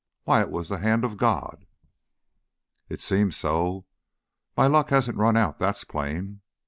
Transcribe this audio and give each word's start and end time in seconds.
Why, 0.23 0.41
it 0.41 0.49
was 0.49 0.69
the 0.69 0.79
hand 0.79 1.05
of 1.05 1.15
God!" 1.15 1.67
"It 2.89 3.01
seems 3.01 3.37
so. 3.37 3.85
My 4.57 4.65
luck 4.65 4.89
hasn't 4.89 5.19
run 5.19 5.37
out, 5.37 5.59
that's 5.59 5.83
plain." 5.83 6.41